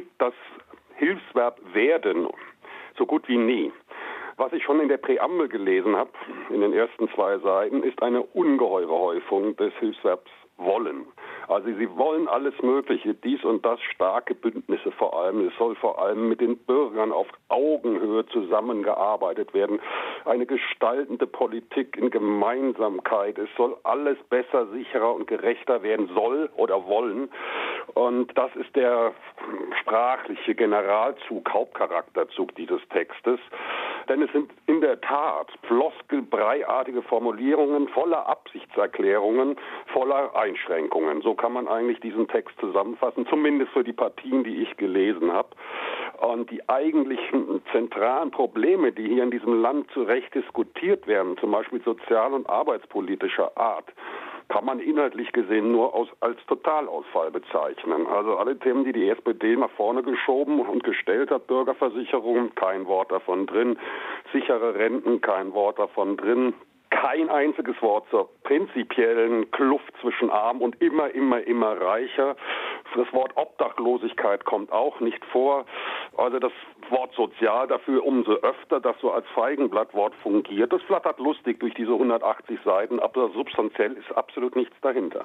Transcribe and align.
gibt 0.00 0.22
das 0.22 0.32
Hilfsverb 0.96 1.60
werden 1.74 2.26
so 2.96 3.04
gut 3.04 3.28
wie 3.28 3.36
nie. 3.36 3.70
Was 4.40 4.54
ich 4.54 4.64
schon 4.64 4.80
in 4.80 4.88
der 4.88 4.96
Präambel 4.96 5.48
gelesen 5.48 5.94
habe, 5.94 6.12
in 6.48 6.62
den 6.62 6.72
ersten 6.72 7.10
zwei 7.10 7.36
Seiten, 7.40 7.82
ist 7.82 8.02
eine 8.02 8.22
ungeheure 8.22 8.98
Häufung 8.98 9.54
des 9.56 9.70
Hilfsverbs 9.74 10.30
wollen. 10.56 11.04
Also 11.46 11.66
sie 11.74 11.94
wollen 11.98 12.26
alles 12.26 12.54
Mögliche, 12.62 13.12
dies 13.12 13.44
und 13.44 13.66
das, 13.66 13.78
starke 13.82 14.34
Bündnisse 14.34 14.92
vor 14.92 15.20
allem. 15.20 15.46
Es 15.46 15.52
soll 15.58 15.74
vor 15.74 16.00
allem 16.00 16.30
mit 16.30 16.40
den 16.40 16.56
Bürgern 16.56 17.12
auf 17.12 17.26
Augenhöhe 17.48 18.24
zusammengearbeitet 18.26 19.52
werden. 19.52 19.78
Eine 20.24 20.46
gestaltende 20.46 21.26
Politik 21.26 21.98
in 21.98 22.10
Gemeinsamkeit. 22.10 23.36
Es 23.36 23.50
soll 23.58 23.76
alles 23.82 24.16
besser, 24.30 24.68
sicherer 24.68 25.14
und 25.14 25.26
gerechter 25.26 25.82
werden 25.82 26.08
soll 26.14 26.48
oder 26.56 26.86
wollen. 26.86 27.30
Und 27.92 28.36
das 28.38 28.54
ist 28.56 28.74
der 28.74 29.12
sprachliche 29.80 30.54
Generalzug, 30.54 31.52
Hauptcharakterzug 31.52 32.54
dieses 32.54 32.80
Textes. 32.88 33.40
Denn 34.08 34.22
es 34.22 34.32
sind 34.32 34.50
in 34.66 34.80
der 34.80 35.00
Tat 35.00 35.48
floskelbreiartige 35.62 37.02
Formulierungen 37.02 37.88
voller 37.88 38.28
Absichtserklärungen, 38.28 39.56
voller 39.86 40.34
Einschränkungen. 40.36 41.22
So 41.22 41.34
kann 41.34 41.52
man 41.52 41.68
eigentlich 41.68 42.00
diesen 42.00 42.28
Text 42.28 42.58
zusammenfassen, 42.60 43.26
zumindest 43.26 43.72
für 43.72 43.84
die 43.84 43.92
Partien, 43.92 44.44
die 44.44 44.62
ich 44.62 44.76
gelesen 44.76 45.32
habe. 45.32 45.50
Und 46.20 46.50
die 46.50 46.68
eigentlichen 46.68 47.62
zentralen 47.72 48.30
Probleme, 48.30 48.92
die 48.92 49.08
hier 49.08 49.22
in 49.22 49.30
diesem 49.30 49.62
Land 49.62 49.90
zu 49.92 50.02
Recht 50.02 50.34
diskutiert 50.34 51.06
werden, 51.06 51.36
zum 51.38 51.50
Beispiel 51.50 51.80
sozial- 51.82 52.34
und 52.34 52.48
arbeitspolitischer 52.48 53.56
Art, 53.56 53.86
kann 54.50 54.64
man 54.64 54.80
inhaltlich 54.80 55.32
gesehen 55.32 55.70
nur 55.70 55.94
aus, 55.94 56.08
als 56.18 56.36
Totalausfall 56.46 57.30
bezeichnen. 57.30 58.06
Also 58.08 58.36
alle 58.36 58.58
Themen, 58.58 58.84
die 58.84 58.92
die 58.92 59.08
SPD 59.08 59.56
nach 59.56 59.70
vorne 59.70 60.02
geschoben 60.02 60.58
und 60.60 60.82
gestellt 60.82 61.30
hat, 61.30 61.46
Bürgerversicherung, 61.46 62.54
kein 62.56 62.86
Wort 62.86 63.12
davon 63.12 63.46
drin, 63.46 63.78
sichere 64.32 64.74
Renten, 64.74 65.20
kein 65.20 65.54
Wort 65.54 65.78
davon 65.78 66.16
drin, 66.16 66.54
kein 66.90 67.30
einziges 67.30 67.80
Wort 67.80 68.08
zur 68.10 68.28
prinzipiellen 68.42 69.50
Kluft 69.52 69.92
zwischen 70.00 70.28
arm 70.28 70.60
und 70.60 70.82
immer, 70.82 71.10
immer, 71.14 71.40
immer 71.46 71.80
reicher. 71.80 72.36
Das 72.96 73.12
Wort 73.12 73.36
Obdachlosigkeit 73.36 74.44
kommt 74.44 74.72
auch 74.72 74.98
nicht 74.98 75.24
vor. 75.26 75.64
Also 76.20 76.38
das 76.38 76.52
Wort 76.90 77.14
sozial 77.14 77.66
dafür 77.66 78.04
umso 78.04 78.32
öfter, 78.32 78.78
das 78.78 78.94
so 79.00 79.10
als 79.10 79.26
Feigenblattwort 79.28 80.14
fungiert. 80.16 80.70
Das 80.70 80.82
flattert 80.82 81.18
lustig 81.18 81.58
durch 81.60 81.72
diese 81.72 81.92
180 81.92 82.60
Seiten, 82.62 83.00
aber 83.00 83.30
substanziell 83.30 83.94
ist 83.94 84.12
absolut 84.14 84.54
nichts 84.54 84.76
dahinter. 84.82 85.24